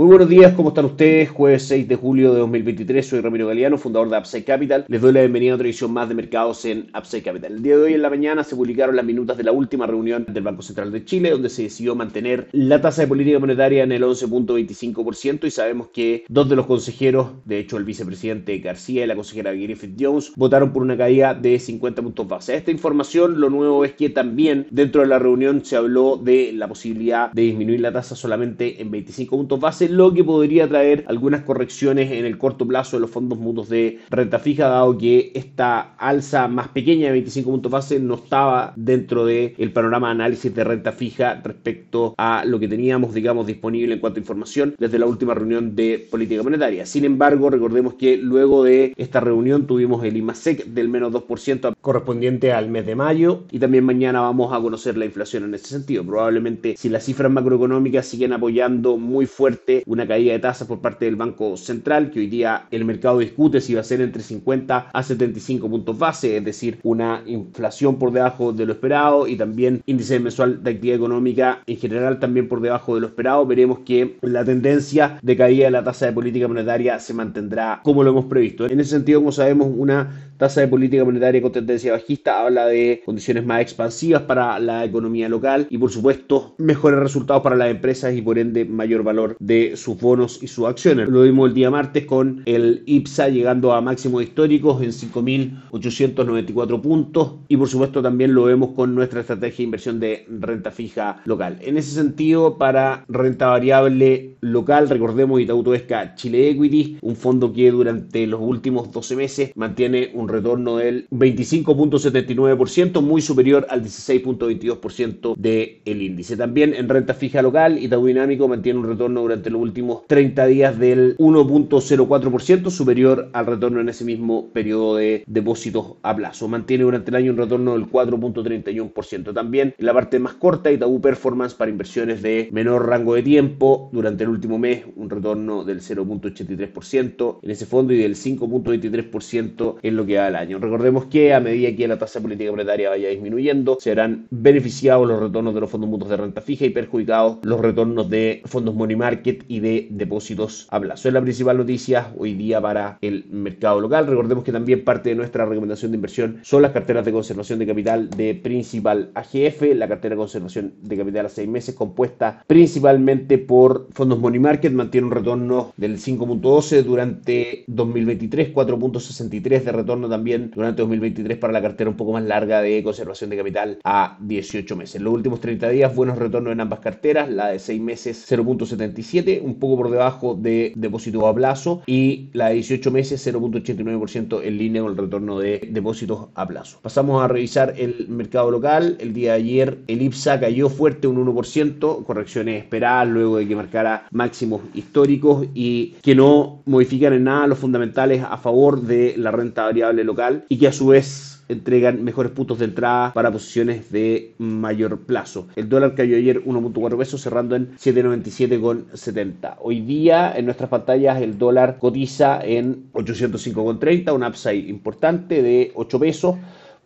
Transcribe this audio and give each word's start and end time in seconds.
Muy 0.00 0.08
buenos 0.08 0.30
días, 0.30 0.54
¿cómo 0.54 0.70
están 0.70 0.86
ustedes? 0.86 1.28
Jueves 1.28 1.64
6 1.64 1.86
de 1.86 1.94
julio 1.94 2.32
de 2.32 2.38
2023, 2.38 3.06
soy 3.06 3.20
Ramiro 3.20 3.48
Galeano, 3.48 3.76
fundador 3.76 4.08
de 4.08 4.16
Upside 4.16 4.44
Capital. 4.44 4.86
Les 4.88 4.98
doy 4.98 5.12
la 5.12 5.20
bienvenida 5.20 5.52
a 5.52 5.56
otra 5.56 5.66
edición 5.66 5.92
más 5.92 6.08
de 6.08 6.14
mercados 6.14 6.64
en 6.64 6.90
Upside 6.98 7.22
Capital. 7.22 7.52
El 7.52 7.62
día 7.62 7.76
de 7.76 7.82
hoy 7.82 7.92
en 7.92 8.00
la 8.00 8.08
mañana 8.08 8.42
se 8.42 8.56
publicaron 8.56 8.96
las 8.96 9.04
minutas 9.04 9.36
de 9.36 9.44
la 9.44 9.52
última 9.52 9.86
reunión 9.86 10.24
del 10.26 10.42
Banco 10.42 10.62
Central 10.62 10.90
de 10.90 11.04
Chile, 11.04 11.32
donde 11.32 11.50
se 11.50 11.64
decidió 11.64 11.94
mantener 11.94 12.48
la 12.52 12.80
tasa 12.80 13.02
de 13.02 13.08
política 13.08 13.38
monetaria 13.40 13.82
en 13.82 13.92
el 13.92 14.02
11.25% 14.02 15.44
y 15.44 15.50
sabemos 15.50 15.88
que 15.88 16.24
dos 16.30 16.48
de 16.48 16.56
los 16.56 16.64
consejeros, 16.64 17.32
de 17.44 17.58
hecho 17.58 17.76
el 17.76 17.84
vicepresidente 17.84 18.56
García 18.56 19.04
y 19.04 19.06
la 19.06 19.16
consejera 19.16 19.52
Griffith 19.52 19.98
Jones, 20.00 20.32
votaron 20.34 20.72
por 20.72 20.80
una 20.80 20.96
caída 20.96 21.34
de 21.34 21.58
50 21.58 22.00
puntos 22.00 22.26
base. 22.26 22.56
Esta 22.56 22.70
información, 22.70 23.38
lo 23.38 23.50
nuevo 23.50 23.84
es 23.84 23.92
que 23.92 24.08
también 24.08 24.66
dentro 24.70 25.02
de 25.02 25.08
la 25.08 25.18
reunión 25.18 25.62
se 25.62 25.76
habló 25.76 26.16
de 26.16 26.52
la 26.54 26.68
posibilidad 26.68 27.30
de 27.32 27.42
disminuir 27.42 27.80
la 27.80 27.92
tasa 27.92 28.16
solamente 28.16 28.80
en 28.80 28.90
25 28.90 29.36
puntos 29.36 29.60
base 29.60 29.89
lo 29.90 30.14
que 30.14 30.24
podría 30.24 30.68
traer 30.68 31.04
algunas 31.08 31.42
correcciones 31.42 32.10
en 32.12 32.24
el 32.24 32.38
corto 32.38 32.66
plazo 32.66 32.96
de 32.96 33.00
los 33.00 33.10
fondos 33.10 33.38
mutuos 33.38 33.68
de 33.68 33.98
renta 34.10 34.38
fija, 34.38 34.68
dado 34.68 34.96
que 34.96 35.32
esta 35.34 35.94
alza 35.96 36.48
más 36.48 36.68
pequeña 36.68 37.06
de 37.06 37.12
25 37.12 37.50
puntos 37.50 37.72
base 37.72 37.98
no 37.98 38.14
estaba 38.14 38.72
dentro 38.76 39.26
del 39.26 39.54
el 39.58 39.72
panorama 39.72 40.08
de 40.08 40.12
análisis 40.12 40.54
de 40.54 40.64
renta 40.64 40.92
fija 40.92 41.40
respecto 41.42 42.14
a 42.16 42.44
lo 42.44 42.58
que 42.60 42.68
teníamos, 42.68 43.14
digamos, 43.14 43.46
disponible 43.46 43.94
en 43.94 44.00
cuanto 44.00 44.18
a 44.18 44.22
información 44.22 44.74
desde 44.78 44.98
la 44.98 45.06
última 45.06 45.34
reunión 45.34 45.74
de 45.74 46.06
política 46.10 46.42
monetaria. 46.42 46.86
Sin 46.86 47.04
embargo, 47.04 47.50
recordemos 47.50 47.94
que 47.94 48.16
luego 48.16 48.64
de 48.64 48.92
esta 48.96 49.20
reunión 49.20 49.66
tuvimos 49.66 50.04
el 50.04 50.16
IMASEC 50.16 50.66
del 50.66 50.88
menos 50.88 51.12
2% 51.12 51.74
correspondiente 51.80 52.52
al 52.52 52.70
mes 52.70 52.86
de 52.86 52.94
mayo 52.94 53.44
y 53.50 53.58
también 53.58 53.84
mañana 53.84 54.20
vamos 54.20 54.52
a 54.52 54.60
conocer 54.60 54.96
la 54.96 55.04
inflación 55.04 55.44
en 55.44 55.54
ese 55.54 55.66
sentido. 55.66 56.04
Probablemente 56.04 56.76
si 56.76 56.88
las 56.88 57.04
cifras 57.04 57.32
macroeconómicas 57.32 58.06
siguen 58.06 58.32
apoyando 58.32 58.96
muy 58.96 59.26
fuerte 59.26 59.79
una 59.86 60.06
caída 60.06 60.32
de 60.32 60.38
tasas 60.38 60.68
por 60.68 60.80
parte 60.80 61.04
del 61.04 61.16
Banco 61.16 61.56
Central, 61.56 62.10
que 62.10 62.20
hoy 62.20 62.26
día 62.26 62.66
el 62.70 62.84
mercado 62.84 63.18
discute 63.18 63.60
si 63.60 63.74
va 63.74 63.80
a 63.80 63.84
ser 63.84 64.00
entre 64.00 64.22
50 64.22 64.90
a 64.92 65.02
75 65.02 65.68
puntos 65.68 65.98
base, 65.98 66.36
es 66.36 66.44
decir, 66.44 66.78
una 66.82 67.22
inflación 67.26 67.98
por 67.98 68.12
debajo 68.12 68.52
de 68.52 68.66
lo 68.66 68.72
esperado 68.72 69.26
y 69.26 69.36
también 69.36 69.82
índice 69.86 70.18
mensual 70.20 70.62
de 70.62 70.70
actividad 70.70 70.96
económica 70.96 71.62
en 71.66 71.76
general 71.76 72.18
también 72.18 72.48
por 72.48 72.60
debajo 72.60 72.94
de 72.94 73.00
lo 73.00 73.06
esperado. 73.08 73.46
Veremos 73.46 73.80
que 73.80 74.16
la 74.22 74.44
tendencia 74.44 75.18
de 75.22 75.36
caída 75.36 75.66
de 75.66 75.70
la 75.70 75.84
tasa 75.84 76.06
de 76.06 76.12
política 76.12 76.48
monetaria 76.48 76.98
se 76.98 77.14
mantendrá 77.14 77.80
como 77.82 78.02
lo 78.02 78.10
hemos 78.10 78.26
previsto. 78.26 78.66
En 78.66 78.80
ese 78.80 78.90
sentido, 78.90 79.20
como 79.20 79.32
sabemos, 79.32 79.68
una 79.74 80.32
tasa 80.36 80.60
de 80.62 80.68
política 80.68 81.04
monetaria 81.04 81.42
con 81.42 81.52
tendencia 81.52 81.92
bajista 81.92 82.40
habla 82.40 82.66
de 82.66 83.02
condiciones 83.04 83.44
más 83.44 83.60
expansivas 83.60 84.22
para 84.22 84.58
la 84.58 84.84
economía 84.84 85.28
local 85.28 85.66
y 85.68 85.78
por 85.78 85.90
supuesto 85.90 86.54
mejores 86.58 86.98
resultados 86.98 87.42
para 87.42 87.56
las 87.56 87.70
empresas 87.70 88.14
y 88.14 88.22
por 88.22 88.38
ende 88.38 88.64
mayor 88.64 89.02
valor 89.02 89.36
de 89.38 89.59
sus 89.76 89.98
bonos 89.98 90.42
y 90.42 90.46
sus 90.48 90.66
acciones. 90.66 91.08
Lo 91.08 91.22
vimos 91.22 91.48
el 91.48 91.54
día 91.54 91.70
martes 91.70 92.04
con 92.06 92.42
el 92.46 92.82
IPSA 92.86 93.28
llegando 93.28 93.72
a 93.72 93.80
máximos 93.80 94.22
históricos 94.22 94.82
en 94.82 94.90
5.894 94.90 96.80
puntos 96.80 97.34
y 97.48 97.56
por 97.56 97.68
supuesto 97.68 98.02
también 98.02 98.34
lo 98.34 98.44
vemos 98.44 98.70
con 98.74 98.94
nuestra 98.94 99.20
estrategia 99.20 99.58
de 99.58 99.64
inversión 99.64 100.00
de 100.00 100.26
renta 100.28 100.70
fija 100.70 101.20
local. 101.24 101.58
En 101.60 101.76
ese 101.76 101.92
sentido, 101.92 102.58
para 102.58 103.04
renta 103.08 103.48
variable 103.48 104.36
local, 104.40 104.88
recordemos 104.88 105.40
Itaú 105.40 105.62
Toesca 105.62 106.14
Chile 106.14 106.50
Equity, 106.50 106.98
un 107.02 107.16
fondo 107.16 107.52
que 107.52 107.70
durante 107.70 108.26
los 108.26 108.40
últimos 108.40 108.90
12 108.92 109.16
meses 109.16 109.52
mantiene 109.54 110.10
un 110.14 110.28
retorno 110.28 110.76
del 110.76 111.08
25.79%, 111.10 113.02
muy 113.02 113.20
superior 113.20 113.66
al 113.68 113.82
16.22% 113.82 115.34
del 115.36 116.02
índice. 116.02 116.36
También 116.36 116.74
en 116.74 116.88
renta 116.88 117.14
fija 117.14 117.42
local, 117.42 117.78
Itaú 117.78 118.06
Dinámico 118.06 118.48
mantiene 118.48 118.78
un 118.78 118.86
retorno 118.86 119.20
durante 119.22 119.49
los 119.50 119.62
últimos 119.62 120.06
30 120.06 120.46
días 120.46 120.78
del 120.78 121.16
1.04%, 121.18 122.70
superior 122.70 123.28
al 123.32 123.46
retorno 123.46 123.80
en 123.80 123.88
ese 123.88 124.04
mismo 124.04 124.48
periodo 124.52 124.96
de 124.96 125.24
depósitos 125.26 125.94
a 126.02 126.14
plazo. 126.14 126.48
Mantiene 126.48 126.84
durante 126.84 127.10
el 127.10 127.16
año 127.16 127.32
un 127.32 127.38
retorno 127.38 127.72
del 127.72 127.90
4.31%. 127.90 129.34
También 129.34 129.74
en 129.78 129.86
la 129.86 129.94
parte 129.94 130.18
más 130.18 130.34
corta, 130.34 130.70
Itaú 130.70 131.00
Performance 131.00 131.54
para 131.54 131.70
inversiones 131.70 132.22
de 132.22 132.48
menor 132.52 132.88
rango 132.88 133.14
de 133.14 133.22
tiempo, 133.22 133.90
durante 133.92 134.24
el 134.24 134.30
último 134.30 134.58
mes 134.58 134.84
un 134.96 135.10
retorno 135.10 135.64
del 135.64 135.80
0.83% 135.80 137.38
en 137.42 137.50
ese 137.50 137.66
fondo 137.66 137.92
y 137.92 137.98
del 137.98 138.16
5.23% 138.16 139.76
en 139.82 139.96
lo 139.96 140.06
que 140.06 140.18
al 140.18 140.36
año. 140.36 140.58
Recordemos 140.58 141.06
que 141.06 141.34
a 141.34 141.40
medida 141.40 141.74
que 141.74 141.88
la 141.88 141.98
tasa 141.98 142.20
política 142.20 142.50
monetaria 142.50 142.90
vaya 142.90 143.08
disminuyendo, 143.08 143.78
serán 143.80 144.26
beneficiados 144.30 145.06
los 145.06 145.20
retornos 145.20 145.54
de 145.54 145.60
los 145.60 145.70
fondos 145.70 145.90
mutuos 145.90 146.10
de 146.10 146.16
renta 146.16 146.40
fija 146.40 146.64
y 146.64 146.70
perjudicados 146.70 147.38
los 147.42 147.60
retornos 147.60 148.08
de 148.10 148.42
fondos 148.44 148.74
money 148.74 148.96
market 148.96 149.39
y 149.48 149.60
de 149.60 149.88
depósitos 149.90 150.66
a 150.70 150.80
plazo. 150.80 151.08
Es 151.08 151.14
la 151.14 151.20
principal 151.20 151.56
noticia 151.56 152.12
hoy 152.18 152.34
día 152.34 152.60
para 152.60 152.98
el 153.00 153.26
mercado 153.30 153.80
local. 153.80 154.06
Recordemos 154.06 154.44
que 154.44 154.52
también 154.52 154.84
parte 154.84 155.10
de 155.10 155.14
nuestra 155.14 155.44
recomendación 155.44 155.90
de 155.90 155.96
inversión 155.96 156.38
son 156.42 156.62
las 156.62 156.72
carteras 156.72 157.04
de 157.04 157.12
conservación 157.12 157.58
de 157.58 157.66
capital 157.66 158.10
de 158.10 158.34
Principal 158.34 159.10
AGF, 159.14 159.62
la 159.74 159.88
cartera 159.88 160.14
de 160.14 160.18
conservación 160.18 160.74
de 160.82 160.96
capital 160.96 161.26
a 161.26 161.28
seis 161.28 161.48
meses 161.48 161.74
compuesta 161.74 162.44
principalmente 162.46 163.38
por 163.38 163.88
fondos 163.92 164.18
money 164.18 164.40
market, 164.40 164.72
mantiene 164.72 165.06
un 165.06 165.12
retorno 165.12 165.72
del 165.76 165.98
5.12 165.98 166.82
durante 166.82 167.64
2023, 167.66 168.54
4.63 168.54 169.62
de 169.62 169.72
retorno 169.72 170.08
también 170.08 170.50
durante 170.54 170.82
2023 170.82 171.38
para 171.38 171.52
la 171.52 171.62
cartera 171.62 171.90
un 171.90 171.96
poco 171.96 172.12
más 172.12 172.24
larga 172.24 172.60
de 172.62 172.82
conservación 172.82 173.30
de 173.30 173.36
capital 173.36 173.78
a 173.84 174.18
18 174.20 174.76
meses. 174.76 174.96
En 174.96 175.04
los 175.04 175.14
últimos 175.14 175.40
30 175.40 175.68
días, 175.68 175.94
buenos 175.94 176.18
retornos 176.18 176.52
en 176.52 176.60
ambas 176.60 176.80
carteras, 176.80 177.30
la 177.30 177.48
de 177.48 177.58
6 177.58 177.80
meses 177.80 178.26
0.77, 178.30 179.29
un 179.38 179.54
poco 179.60 179.76
por 179.76 179.90
debajo 179.90 180.34
de 180.34 180.72
depósito 180.74 181.26
a 181.26 181.34
plazo 181.34 181.82
y 181.86 182.30
la 182.32 182.48
de 182.48 182.54
18 182.54 182.90
meses 182.90 183.26
0.89% 183.26 184.42
en 184.42 184.58
línea 184.58 184.82
con 184.82 184.92
el 184.92 184.96
retorno 184.96 185.38
de 185.38 185.68
depósitos 185.70 186.28
a 186.34 186.46
plazo. 186.48 186.78
Pasamos 186.82 187.22
a 187.22 187.28
revisar 187.28 187.74
el 187.76 188.08
mercado 188.08 188.50
local. 188.50 188.96
El 189.00 189.12
día 189.12 189.32
de 189.32 189.38
ayer 189.38 189.78
el 189.86 190.02
IPSA 190.02 190.40
cayó 190.40 190.68
fuerte 190.68 191.06
un 191.06 191.24
1%, 191.24 192.04
correcciones 192.04 192.62
esperadas 192.62 193.08
luego 193.08 193.36
de 193.36 193.46
que 193.46 193.56
marcara 193.56 194.06
máximos 194.10 194.62
históricos 194.74 195.46
y 195.54 195.94
que 196.02 196.14
no 196.14 196.62
modifican 196.66 197.12
en 197.12 197.24
nada 197.24 197.46
los 197.46 197.58
fundamentales 197.58 198.22
a 198.22 198.36
favor 198.36 198.80
de 198.82 199.14
la 199.16 199.30
renta 199.30 199.64
variable 199.64 200.04
local 200.04 200.44
y 200.48 200.58
que 200.58 200.68
a 200.68 200.72
su 200.72 200.88
vez 200.88 201.29
entregan 201.50 202.02
mejores 202.04 202.32
puntos 202.32 202.58
de 202.58 202.66
entrada 202.66 203.12
para 203.12 203.30
posiciones 203.30 203.90
de 203.90 204.34
mayor 204.38 205.00
plazo. 205.00 205.48
El 205.56 205.68
dólar 205.68 205.94
cayó 205.94 206.16
ayer 206.16 206.44
1.4 206.44 206.96
pesos 206.96 207.20
cerrando 207.20 207.56
en 207.56 207.76
7.97,70. 207.76 209.56
Hoy 209.60 209.80
día 209.80 210.32
en 210.36 210.44
nuestras 210.44 210.70
pantallas 210.70 211.20
el 211.20 211.38
dólar 211.38 211.78
cotiza 211.78 212.40
en 212.42 212.90
805,30, 212.92 214.14
un 214.14 214.24
upside 214.24 214.68
importante 214.68 215.42
de 215.42 215.72
8 215.74 216.00
pesos 216.00 216.36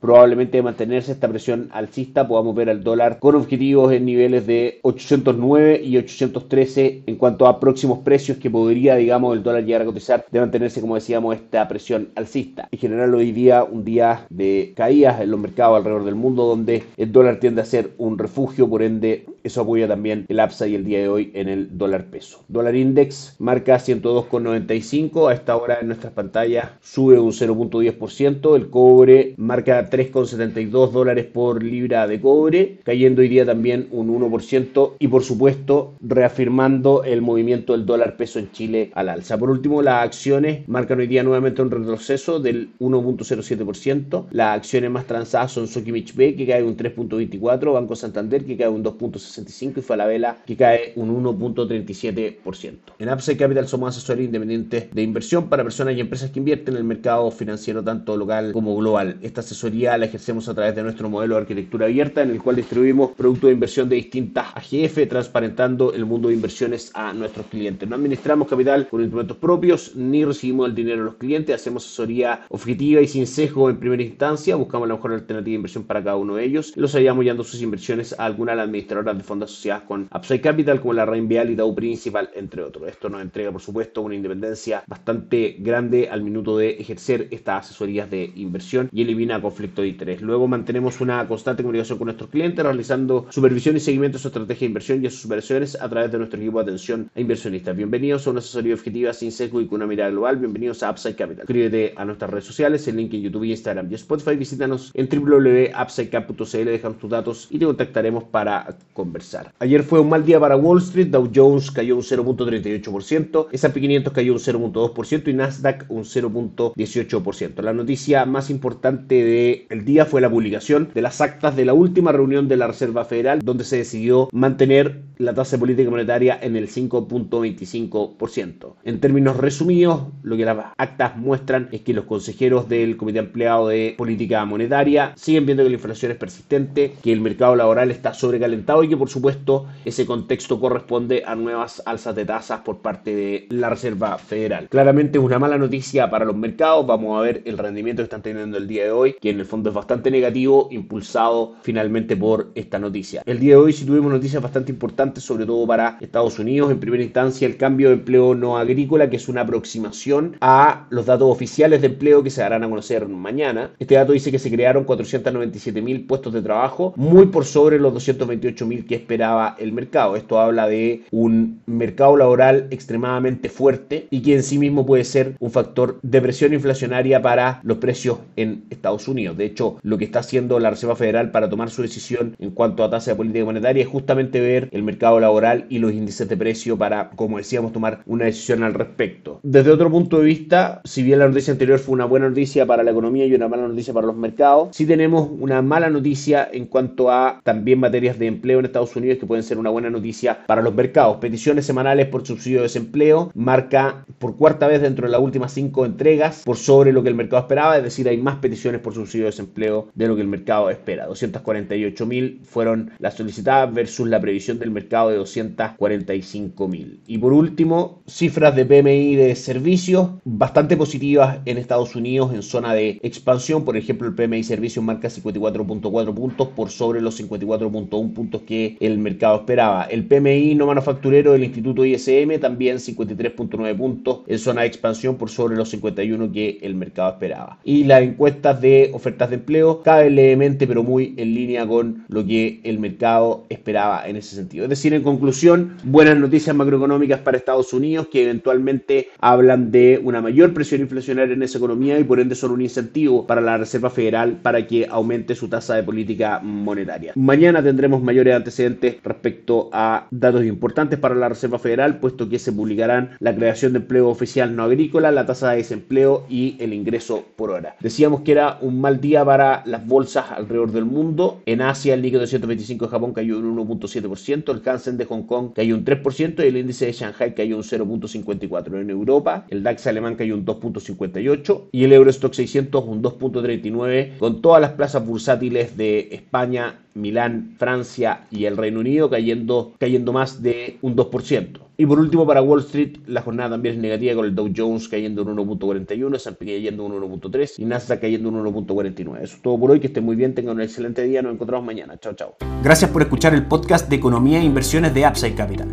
probablemente 0.05 0.61
mantenerse 0.61 1.13
esta 1.13 1.29
presión 1.29 1.71
alcista 1.73 2.29
podamos 2.29 2.55
ver 2.55 2.69
al 2.69 2.85
dólar 2.85 3.19
con 3.19 3.37
objetivos 3.37 3.91
en 3.91 4.05
niveles 4.05 4.47
de 4.47 4.81
809 4.83 5.81
y 5.83 5.97
813 5.97 7.05
en 7.07 7.17
cuanto 7.17 7.47
a 7.47 7.59
próximos 7.59 8.01
precios 8.01 8.37
que 8.37 8.51
podría, 8.51 8.97
digamos, 8.97 9.35
el 9.35 9.43
dólar 9.43 9.65
llegar 9.65 9.81
a 9.81 9.87
cotizar 9.87 10.27
de 10.31 10.41
mantenerse, 10.41 10.83
como 10.83 10.97
decíamos, 10.97 11.35
esta 11.35 11.67
presión 11.69 12.11
alcista. 12.17 12.69
En 12.71 12.79
general 12.79 13.15
hoy 13.15 13.33
día 13.33 13.65
un 13.65 13.83
día 13.83 14.27
de 14.29 14.75
caídas 14.77 15.23
en 15.23 15.31
los 15.31 15.41
mercados 15.41 15.79
alrededor 15.79 16.05
del 16.05 16.17
mundo 16.17 16.45
donde 16.45 16.83
el 16.99 17.11
dólar 17.11 17.41
tiende 17.41 17.63
a 17.63 17.65
ser 17.65 17.93
un 17.97 18.19
refugio, 18.19 18.69
por 18.69 18.83
ende 18.83 19.25
eso 19.45 19.61
apoya 19.61 19.87
también 19.87 20.25
el 20.29 20.41
y 20.67 20.75
el 20.75 20.85
día 20.85 21.01
de 21.01 21.09
hoy 21.09 21.31
en 21.35 21.49
el 21.49 21.77
dólar 21.77 22.07
peso. 22.07 22.45
Dólar 22.49 22.75
index 22.75 23.37
marca 23.39 23.77
102,95, 23.77 25.31
a 25.31 25.35
esta 25.35 25.57
hora 25.57 25.79
en 25.81 25.89
nuestras 25.89 26.15
pantallas 26.15 26.71
sube 26.81 27.19
un 27.19 27.33
0.10%, 27.33 28.57
el 28.57 28.71
cobre 28.71 29.35
marca 29.37 29.91
3,72 29.91 30.91
dólares 30.91 31.27
por 31.27 31.63
libra 31.63 32.07
de 32.07 32.21
cobre, 32.21 32.79
cayendo 32.85 33.21
hoy 33.21 33.29
día 33.29 33.45
también 33.45 33.89
un 33.91 34.09
1% 34.09 34.93
y 34.99 35.09
por 35.09 35.23
supuesto 35.23 35.95
reafirmando 36.01 37.05
el 37.05 37.21
movimiento 37.21 37.75
del 37.75 37.85
dólar 37.85 38.17
peso 38.17 38.39
en 38.39 38.51
Chile 38.51 38.93
al 38.95 39.11
alza. 39.11 39.37
Por 39.37 39.51
último, 39.51 39.83
las 39.83 40.05
acciones 40.05 40.67
marcan 40.69 41.01
hoy 41.01 41.07
día 41.07 41.23
nuevamente 41.23 41.61
un 41.61 41.71
retroceso 41.71 42.41
del 42.41 42.71
1.07%. 42.79 44.27
Las 44.31 44.57
acciones 44.57 44.91
más 44.91 45.07
transadas 45.07 45.53
son 45.53 45.69
Sokimich 45.69 46.15
B 46.15 46.35
que 46.35 46.47
cae 46.47 46.63
un 46.63 46.77
3.24, 46.77 47.75
Banco 47.75 47.95
Santander 47.95 48.45
que 48.45 48.57
cae 48.57 48.69
un 48.69 48.83
2.60 48.83 49.34
1.65 49.39 49.79
y 49.79 49.83
Falabella 49.83 50.37
que 50.47 50.57
cae 50.57 50.93
un 50.97 51.25
1.37%. 51.25 52.75
En 52.99 53.09
Upside 53.09 53.37
Capital 53.37 53.69
somos 53.69 53.97
asesores 53.97 54.27
independientes 54.27 54.91
de 54.93 55.03
inversión 55.03 55.49
para 55.49 55.63
personas 55.63 55.97
y 55.97 56.01
empresas 56.01 56.31
que 56.31 56.39
invierten 56.39 56.75
en 56.75 56.79
el 56.79 56.85
mercado 56.85 57.31
financiero 57.31 57.83
tanto 57.83 58.17
local 58.17 58.53
como 58.53 58.77
global. 58.77 59.19
Esta 59.23 59.41
asesoría 59.41 59.99
la 59.99 60.07
ejercemos 60.07 60.49
a 60.49 60.55
través 60.55 60.75
de 60.75 60.83
nuestro 60.83 61.09
modelo 61.09 61.35
de 61.35 61.43
arquitectura 61.43 61.87
abierta 61.87 62.23
en 62.23 62.31
el 62.31 62.43
cual 62.43 62.57
distribuimos 62.57 63.13
productos 63.13 63.49
de 63.49 63.55
inversión 63.55 63.89
de 63.89 63.97
distintas 63.97 64.49
AGF, 64.55 65.09
transparentando 65.09 65.93
el 65.93 66.05
mundo 66.05 66.29
de 66.29 66.35
inversiones 66.35 66.91
a 66.95 67.13
nuestros 67.13 67.47
clientes. 67.47 67.89
No 67.89 67.97
administramos 67.97 68.49
capital 68.49 68.89
con 68.89 69.01
instrumentos 69.01 69.37
propios 69.37 69.95
ni 69.97 70.25
recibimos 70.25 70.69
el 70.69 70.75
dinero 70.75 70.99
de 70.99 71.05
los 71.05 71.15
clientes, 71.15 71.55
hacemos 71.55 71.85
asesoría 71.85 72.43
objetiva 72.49 73.01
y 73.01 73.09
sin 73.09 73.27
sesgo 73.27 73.71
en 73.71 73.79
primera 73.79 74.03
instancia, 74.03 74.57
buscamos 74.57 74.89
la 74.89 74.95
mejor 74.95 75.13
alternativa 75.13 75.51
de 75.51 75.57
inversión 75.57 75.85
para 75.85 76.03
cada 76.03 76.17
uno 76.17 76.37
de 76.37 76.45
ellos 76.45 76.75
los 76.77 76.95
ayudamos 76.95 77.23
guiando 77.23 77.45
sus 77.45 77.63
inversiones 77.63 78.15
a 78.19 78.25
algunas 78.25 78.53
de 78.53 78.57
las 78.57 78.65
administradoras 78.67 79.17
de 79.17 79.24
fondos 79.25 79.51
asociadas 79.51 79.83
con 79.83 80.09
Upside 80.15 80.41
Capital 80.41 80.81
como 80.81 80.95
la 80.95 81.07
Reinvial 81.07 81.51
y 81.51 81.55
Dow 81.55 81.75
Principal, 81.75 82.31
entre 82.35 82.63
otros. 82.63 82.89
Esto 82.89 83.09
nos 83.09 83.23
entrega, 83.23 83.51
por 83.51 83.61
supuesto, 83.61 84.03
una 84.03 84.15
independencia 84.15 84.85
bastante 84.87 85.57
grande 85.59 86.09
al 86.11 86.23
minuto 86.23 86.57
de 86.59 86.71
ejercer 86.71 87.29
estas 87.31 87.67
asesorías 87.67 88.11
de 88.11 88.33
inversión 88.37 88.89
y 88.93 89.03
elimina 89.03 89.41
conflicto 89.41 89.83
de 89.83 89.89
interés. 89.89 90.23
Luego 90.23 90.47
mantenemos 90.47 91.01
una 91.01 91.27
constante 91.27 91.63
comunicación 91.63 91.99
con 91.99 92.07
nuestros 92.07 92.31
clientes, 92.31 92.65
realizando 92.65 93.27
supervisión 93.31 93.77
y 93.77 93.81
seguimiento 93.81 94.19
de 94.19 94.23
su 94.23 94.29
estrategia 94.29 94.61
de 94.61 94.67
inversión 94.67 95.03
y 95.03 95.07
a 95.07 95.11
sus 95.11 95.25
operaciones 95.27 95.81
a 95.81 95.89
través 95.89 96.13
de 96.13 96.19
nuestro 96.19 96.39
equipo 96.41 96.59
de 96.59 96.63
atención 96.65 97.11
a 97.15 97.21
inversionistas. 97.21 97.77
Bienvenidos 97.77 98.27
a 98.27 98.31
una 98.31 98.41
asesoría 98.41 98.75
objetiva 98.75 99.13
sin 99.13 99.33
sesgo 99.33 99.61
y 99.61 99.67
con 99.67 99.77
una 99.77 99.87
mirada 99.87 100.11
global. 100.11 100.37
Bienvenidos 100.37 100.83
a 100.83 100.91
Upside 100.91 101.17
Capital. 101.17 101.47
Suscríbete 101.47 101.95
a 101.97 102.05
nuestras 102.05 102.31
redes 102.31 102.45
sociales, 102.45 102.87
el 102.89 102.97
link 102.97 103.15
en 103.15 103.23
YouTube, 103.23 103.45
Instagram 103.45 103.91
y 103.91 103.95
Spotify. 103.95 104.37
Visítanos 104.37 104.91
en 104.95 105.09
www.upsidecap.cl, 105.09 106.65
dejamos 106.65 106.99
tus 106.99 107.11
datos 107.11 107.49
y 107.51 107.59
te 107.59 107.67
contactaremos 107.67 108.25
para 108.25 108.77
conversar. 108.93 109.14
Ayer 109.59 109.83
fue 109.83 110.01
un 110.01 110.09
mal 110.09 110.25
día 110.25 110.41
para 110.41 110.57
Wall 110.57 110.79
Street. 110.79 111.09
Dow 111.09 111.31
Jones 111.33 111.71
cayó 111.71 111.97
un 111.97 112.03
0.38%, 112.03 113.49
S&P 113.53 113.81
500 113.81 114.13
cayó 114.13 114.33
un 114.33 114.39
0.2% 114.39 115.29
y 115.29 115.35
Nasdaq 115.35 115.87
un 115.89 116.05
0.18%. 116.05 117.63
La 117.63 117.73
noticia 117.73 118.25
más 118.27 118.51
importante 118.51 119.67
del 119.69 119.85
día 119.85 120.07
fue 120.07 120.21
la 120.21 120.31
publicación 120.31 120.91
de 120.93 121.03
las 121.03 121.21
actas 121.21 121.55
de 121.57 121.65
la 121.65 121.75
última 121.75 122.13
reunión 122.13 122.49
de 122.49 122.57
la 122.57 122.67
Reserva 122.67 123.05
Federal, 123.05 123.41
donde 123.41 123.65
se 123.65 123.77
decidió 123.77 124.29
mantener 124.33 125.03
la 125.19 125.35
tasa 125.35 125.57
de 125.57 125.61
política 125.61 125.91
monetaria 125.91 126.39
en 126.41 126.57
el 126.57 126.69
5.25%. 126.69 128.75
En 128.85 129.01
términos 129.01 129.37
resumidos, 129.37 130.09
lo 130.23 130.37
que 130.37 130.45
las 130.45 130.59
actas 130.77 131.17
muestran 131.17 131.69
es 131.71 131.83
que 131.83 131.95
los 131.95 132.07
consejeros 132.07 132.69
del 132.69 132.97
Comité 132.97 133.21
Empleado 133.21 133.69
de 133.69 133.95
Política 133.97 134.45
Monetaria 134.45 135.13
siguen 135.17 135.47
viendo 135.47 135.63
que 135.63 135.69
la 135.69 135.77
inflación 135.77 136.13
es 136.13 136.19
persistente, 136.19 136.95
que 137.03 137.13
el 137.13 137.21
mercado 137.21 137.55
laboral 137.55 137.91
está 137.91 138.15
sobrecalentado 138.15 138.83
y 138.83 138.89
que 138.89 138.97
por 138.97 139.04
supuesto 139.09 139.67
ese 139.85 140.07
contexto 140.07 140.61
corresponde 140.61 141.23
a 141.27 141.35
nuevas 141.35 141.83
alzas 141.87 142.15
de 142.15 142.25
tasas 142.25 142.61
por 142.61 142.79
parte 142.79 143.15
de 143.15 143.47
la 143.51 143.71
Reserva 143.71 144.19
Federal. 144.19 144.69
Claramente 144.69 145.19
es 145.19 145.25
una 145.25 145.39
mala 145.39 145.59
noticia 145.59 146.11
para 146.11 146.25
los 146.25 146.37
mercados, 146.37 146.87
vamos 146.87 147.19
a 147.19 147.23
ver 147.23 147.43
el 147.45 147.59
rendimiento 147.59 148.03
que 148.03 148.05
están 148.05 148.23
teniendo 148.23 148.59
el 148.59 148.69
día 148.69 148.85
de 148.85 148.91
hoy, 148.91 149.17
que 149.21 149.31
en 149.31 149.41
el 149.41 149.47
fondo 149.47 149.71
es 149.71 149.75
bastante 149.75 150.11
negativo, 150.11 150.69
impulsado 150.71 151.55
finalmente 151.63 152.17
por 152.17 152.51
esta 152.55 152.79
noticia. 152.79 153.23
El 153.27 153.39
día 153.39 153.55
de 153.55 153.61
hoy 153.61 153.73
sí 153.73 153.85
tuvimos 153.85 154.13
noticias 154.13 154.43
bastante 154.43 154.73
importantes, 154.73 155.25
sobre 155.25 155.47
todo 155.47 155.67
para 155.67 155.99
Estados 156.01 156.39
Unidos. 156.39 156.71
En 156.71 156.81
primera 156.81 157.03
instancia, 157.03 157.47
el 157.47 157.57
cambio 157.57 157.89
de 157.89 157.95
empleo 157.95 158.35
no 158.35 158.57
agrícola, 158.57 159.11
que 159.11 159.17
es 159.17 159.29
una 159.29 159.43
aproximación 159.43 160.37
a 160.41 160.87
los 160.91 161.07
datos 161.07 161.31
oficiales 161.31 161.81
de 161.81 161.89
empleo 161.89 162.23
que 162.23 162.31
se 162.31 162.43
darán 162.43 162.65
a 162.65 162.69
conocer 162.69 163.09
mañana. 163.09 163.73
Este 163.79 163.95
dato 163.95 164.13
dice 164.13 164.31
que 164.31 164.39
se 164.39 164.51
crearon 164.51 164.85
497 164.85 165.81
mil 165.83 166.07
puestos 166.07 166.33
de 166.33 166.43
trabajo, 166.43 166.93
muy 166.97 167.27
por 167.27 167.45
sobre 167.45 167.79
los 167.79 167.93
228 167.95 168.67
mil 168.67 168.84
que 168.87 168.95
esperaba 168.95 169.57
el 169.59 169.73
mercado. 169.73 170.17
Esto 170.17 170.41
habla 170.41 170.69
de 170.69 171.03
un 171.11 171.61
mercado 171.67 172.17
laboral 172.17 172.69
extremadamente 172.71 173.49
fuerte 173.49 174.07
y 174.11 174.23
que 174.23 174.35
en 174.35 174.43
sí 174.43 174.59
mismo 174.59 174.87
puede 174.87 175.05
ser 175.05 175.37
un 175.41 175.51
factor 175.51 175.99
de 176.03 176.21
presión 176.21 176.53
inflacionaria 176.53 177.23
para 177.23 177.61
los 177.63 177.79
precios 177.79 178.19
en 178.37 178.65
Estados 178.71 179.09
Unidos. 179.09 179.37
De 179.37 179.47
hecho, 179.47 179.79
lo 179.83 179.99
que 179.99 180.05
está 180.05 180.21
haciendo 180.21 180.59
la 180.59 180.71
Reserva 180.71 180.97
Federal 180.97 181.31
para 181.31 181.49
tomar 181.49 181.71
su 181.71 181.83
decisión 181.83 182.37
en 182.39 182.51
cuanto 182.51 182.85
a 182.85 182.91
tasa 182.91 183.13
de 183.13 183.17
política 183.17 183.45
monetaria 183.45 183.83
es 183.83 183.89
justamente 183.89 184.41
ver 184.41 184.69
el 184.73 184.83
mercado 184.83 185.21
laboral 185.21 185.67
y 185.69 185.79
los 185.79 185.93
índices 185.93 186.29
de 186.29 186.37
precio 186.37 186.77
para, 186.77 187.11
como 187.11 187.39
decíamos, 187.39 187.73
tomar 187.73 188.01
una 188.07 188.27
decisión 188.27 188.63
al 188.63 188.75
respecto. 188.75 189.41
Desde 189.43 189.71
otro 189.71 189.91
punto 189.91 190.19
de 190.19 190.25
vista, 190.25 190.81
si 190.85 191.03
bien 191.03 191.19
la 191.19 191.29
noticia 191.29 191.53
anterior 191.53 191.79
fue 191.79 191.95
una 191.95 192.05
buena 192.05 192.29
noticia 192.29 192.67
para 192.67 192.83
la 192.83 192.91
economía 192.91 193.27
y 193.27 193.35
una 193.35 193.49
mala 193.49 193.69
noticia 193.69 193.95
para 193.95 194.07
los 194.07 194.17
mercados, 194.17 194.69
sí 194.73 194.87
tenemos 194.87 195.29
una 195.39 195.63
mala 195.63 195.91
noticia 195.91 196.49
en 196.53 196.67
cuanto 196.67 197.11
a 197.11 197.41
también 197.43 197.81
materias 197.81 198.19
de 198.19 198.27
empleo 198.27 198.59
en 198.59 198.67
Estados 198.75 198.97
Unidos 198.97 199.19
que 199.19 199.27
pueden 199.27 199.45
ser 199.45 199.59
una 199.59 199.71
buena 199.71 199.89
noticia 199.89 200.45
para 200.47 200.61
los 200.61 200.75
mercados. 200.75 201.19
Peticiones 201.19 201.65
semanales 201.65 202.09
por 202.09 202.27
subsidio 202.27 202.59
de 202.59 202.65
desempleo 202.65 203.31
marca 203.35 204.05
por 204.19 204.37
cuarta 204.37 204.67
vez 204.67 204.83
dentro 204.83 205.07
de 205.07 205.13
las 205.13 205.21
últimas 205.21 205.53
cinco 205.53 205.87
entregas 205.87 206.43
por 206.45 206.57
sobre 206.57 206.93
lo 206.93 207.03
que 207.05 207.09
el 207.09 207.15
mercado 207.15 207.43
esperaba, 207.43 207.77
es 207.77 207.85
decir, 207.85 208.09
hay 208.09 208.17
más 208.17 208.37
peticiones 208.37 208.81
por 208.81 208.93
subsidio 208.93 209.27
de 209.27 209.31
desempleo 209.31 209.89
de 209.95 210.09
lo 210.09 210.17
que 210.17 210.23
el 210.23 210.29
mercado 210.29 210.71
espera. 210.71 211.07
248 211.07 212.07
mil 212.07 212.41
fueron 212.43 212.91
las 212.99 213.15
solicitadas 213.15 213.73
versus 213.73 214.09
la 214.09 214.21
previsión 214.21 214.59
del 214.59 214.73
mercado 214.73 215.11
de 215.11 215.17
245 215.17 216.69
mil. 216.69 217.01
Y 217.07 217.19
por 217.19 217.33
último, 217.33 218.03
cifras 218.09 218.57
de 218.57 218.65
PMI 218.65 219.15
de 219.15 219.37
servicios 219.37 220.11
bastante 220.25 220.77
positivas 220.77 221.39
en 221.45 221.59
Estados 221.59 221.95
Unidos 221.95 222.35
en 222.35 222.43
zona 222.43 222.75
de 222.75 222.99
expansión. 223.03 223.65
Por 223.65 223.77
ejemplo, 223.77 224.09
el 224.09 224.15
PMI 224.15 224.43
servicios 224.43 224.85
marca 224.85 225.09
54.4 225.09 226.15
puntos 226.15 226.49
por 226.49 226.71
sobre 226.71 227.01
los 227.01 227.21
54.1 227.21 228.13
puntos 228.13 228.43
que 228.43 228.64
el 228.81 228.99
mercado 228.99 229.37
esperaba. 229.37 229.85
El 229.85 230.05
PMI 230.05 230.55
no 230.55 230.67
manufacturero 230.67 231.33
del 231.33 231.45
Instituto 231.45 231.85
ISM 231.85 232.39
también 232.41 232.79
53.9 232.79 233.77
puntos 233.77 234.21
en 234.27 234.39
zona 234.39 234.63
de 234.63 234.69
expansión 234.69 235.17
por 235.17 235.31
sobre 235.31 235.57
los 235.57 235.69
51 235.71 236.33
que 236.33 236.59
el 236.63 236.75
mercado 236.75 237.11
esperaba. 237.11 237.59
Y 237.65 237.85
las 237.85 238.03
encuestas 238.03 238.61
de 238.61 238.91
ofertas 238.93 239.31
de 239.31 239.37
empleo 239.37 239.83
caen 239.83 240.15
levemente 240.15 240.67
pero 240.67 240.83
muy 240.83 241.15
en 241.17 241.35
línea 241.35 241.67
con 241.67 242.05
lo 242.09 242.25
que 242.25 242.61
el 242.65 242.79
mercado 242.79 243.45
esperaba 243.49 244.07
en 244.09 244.17
ese 244.17 244.37
sentido. 244.37 244.65
Es 244.65 244.71
decir, 244.71 244.95
en 244.95 245.03
conclusión, 245.03 245.77
buenas 245.85 246.17
noticias 246.17 246.55
macroeconómicas 246.55 247.21
para 247.21 247.37
Estados 247.37 247.73
Unidos 247.73 248.09
que 248.11 248.25
eventualmente 248.25 249.09
hablan 249.19 249.71
de 249.71 250.01
una 250.03 250.21
mayor 250.21 250.55
presión 250.55 250.81
inflacionaria 250.81 251.35
en 251.35 251.43
esa 251.43 251.59
economía 251.59 251.99
y 251.99 252.05
por 252.05 252.21
ende 252.21 252.35
son 252.35 252.53
un 252.53 252.63
incentivo 252.63 253.27
para 253.27 253.41
la 253.41 253.59
Reserva 253.59 253.91
Federal 253.91 254.39
para 254.43 254.67
que 254.67 254.87
aumente 254.89 255.35
su 255.35 255.49
tasa 255.49 255.75
de 255.75 255.83
política 255.83 256.41
monetaria. 256.43 257.13
Mañana 257.17 257.63
tendremos 257.63 258.03
mayores 258.03 258.35
antecedentes 258.35 258.54
respecto 259.03 259.71
a 259.73 260.07
datos 260.11 260.45
importantes 260.45 260.99
para 260.99 261.15
la 261.15 261.29
Reserva 261.29 261.59
Federal, 261.59 261.99
puesto 261.99 262.29
que 262.29 262.39
se 262.39 262.53
publicarán 262.53 263.11
la 263.19 263.35
creación 263.35 263.73
de 263.73 263.81
empleo 263.81 264.09
oficial 264.09 264.55
no 264.55 264.63
agrícola, 264.63 265.11
la 265.11 265.27
tasa 265.27 265.51
de 265.51 265.59
desempleo 265.59 266.25
y 266.29 266.57
el 266.61 266.73
ingreso 266.73 267.25
por 267.37 267.51
hora. 267.51 267.77
Decíamos 267.81 268.21
que 268.21 268.33
era 268.33 268.59
un 268.61 268.81
mal 268.81 269.01
día 269.01 269.25
para 269.25 269.63
las 269.67 269.87
bolsas 269.87 270.31
alrededor 270.31 270.73
del 270.73 270.85
mundo. 270.85 271.43
En 271.47 271.61
Asia, 271.61 271.95
el 271.95 272.03
de 272.03 272.27
125 272.27 272.85
de 272.85 272.91
Japón 272.91 273.13
cayó 273.13 273.39
un 273.39 273.57
1.7%, 273.57 274.53
el 274.53 274.69
Hansen 274.69 274.97
de 274.97 275.05
Hong 275.07 275.23
Kong 275.23 275.51
cayó 275.55 275.75
un 275.75 275.85
3% 275.85 276.45
y 276.45 276.49
el 276.49 276.57
índice 276.57 276.87
de 276.87 276.93
Shanghai 276.93 277.35
cayó 277.35 277.57
un 277.57 277.63
0.54%. 277.63 278.81
En 278.81 278.91
Europa, 278.91 279.47
el 279.49 279.63
DAX 279.63 279.87
alemán 279.87 280.17
cayó 280.17 280.35
un 280.35 280.45
2.58% 280.45 281.63
y 281.73 281.85
el 281.85 281.93
Eurostock 281.93 282.35
600 282.35 282.85
un 282.85 283.03
2.39%, 283.03 284.19
con 284.19 284.43
todas 284.43 284.61
las 284.61 284.73
plazas 284.73 285.05
bursátiles 285.07 285.77
de 285.77 286.09
España, 286.13 286.84
Milán, 286.95 287.55
Francia 287.59 288.27
y 288.31 288.45
el 288.45 288.57
Reino 288.57 288.79
Unido 288.81 289.11
cayendo, 289.11 289.75
cayendo 289.79 290.13
más 290.13 290.43
de 290.43 290.79
un 290.83 290.97
2%. 290.97 291.61
Y 291.77 291.87
por 291.87 291.99
último, 291.99 292.25
para 292.25 292.41
Wall 292.41 292.61
Street, 292.61 292.99
la 293.07 293.23
jornada 293.23 293.51
también 293.51 293.75
es 293.75 293.81
negativa 293.81 294.15
con 294.15 294.25
el 294.25 294.33
Dow 294.35 294.49
Jones 294.57 294.89
cayendo 294.89 295.23
un 295.23 295.37
1.41, 295.37 296.15
S&P 296.15 296.47
cayendo 296.47 296.85
un 296.85 296.93
1.3 296.93 297.55
y 297.59 297.65
Nasdaq 297.65 298.01
cayendo 298.01 298.29
un 298.29 298.45
1.49. 298.45 299.23
Eso 299.23 299.37
es 299.37 299.43
todo 299.43 299.59
por 299.59 299.73
hoy, 299.73 299.81
que 299.81 299.89
estén 299.89 300.05
muy 300.05 300.15
bien, 300.15 300.35
tengan 300.35 300.55
un 300.57 300.63
excelente 300.63 301.03
día, 301.03 301.21
nos 301.21 301.35
encontramos 301.35 301.67
mañana. 301.67 301.99
Chao, 301.99 302.15
chao. 302.15 302.37
Gracias 302.63 302.89
por 302.91 303.03
escuchar 303.03 303.35
el 303.35 303.47
podcast 303.47 303.91
de 303.91 303.97
Economía 303.97 304.39
e 304.39 304.45
Inversiones 304.45 304.95
de 304.95 305.05
Upside 305.05 305.35
Capital. 305.35 305.67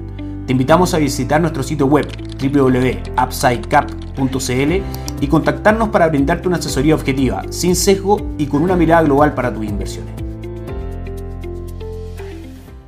Te 0.48 0.54
invitamos 0.54 0.96
a 0.96 0.98
visitar 0.98 1.40
nuestro 1.40 1.62
sitio 1.62 1.86
web 1.86 2.08
www.upsidecap.cl 2.42 5.22
y 5.22 5.28
contactarnos 5.28 5.90
para 5.90 6.10
brindarte 6.10 6.48
una 6.48 6.58
asesoría 6.58 6.96
objetiva, 6.96 7.44
sin 7.52 7.76
sesgo 7.76 8.18
y 8.40 8.48
con 8.48 8.64
una 8.64 8.76
mirada 8.76 9.04
global 9.04 9.36
para 9.36 9.54
tus 9.54 9.66
inversiones. 9.66 10.31